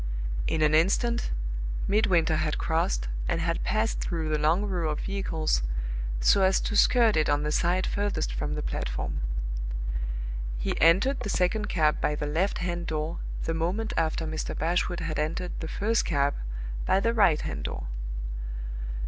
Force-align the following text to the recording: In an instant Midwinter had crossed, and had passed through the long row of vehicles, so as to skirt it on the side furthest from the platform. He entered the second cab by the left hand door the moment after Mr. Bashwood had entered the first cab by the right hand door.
In 0.47 0.63
an 0.63 0.73
instant 0.73 1.29
Midwinter 1.87 2.37
had 2.37 2.57
crossed, 2.57 3.07
and 3.27 3.39
had 3.39 3.63
passed 3.63 4.01
through 4.01 4.29
the 4.29 4.39
long 4.39 4.65
row 4.65 4.89
of 4.89 5.01
vehicles, 5.01 5.61
so 6.19 6.41
as 6.41 6.59
to 6.61 6.75
skirt 6.75 7.15
it 7.15 7.29
on 7.29 7.43
the 7.43 7.51
side 7.51 7.85
furthest 7.85 8.33
from 8.33 8.55
the 8.55 8.63
platform. 8.63 9.19
He 10.57 10.73
entered 10.81 11.19
the 11.19 11.29
second 11.29 11.69
cab 11.69 12.01
by 12.01 12.15
the 12.15 12.25
left 12.25 12.57
hand 12.57 12.87
door 12.87 13.19
the 13.43 13.53
moment 13.53 13.93
after 13.95 14.25
Mr. 14.25 14.57
Bashwood 14.57 15.01
had 15.01 15.19
entered 15.19 15.51
the 15.59 15.67
first 15.67 16.03
cab 16.03 16.33
by 16.87 16.99
the 16.99 17.13
right 17.13 17.41
hand 17.41 17.65
door. 17.65 17.85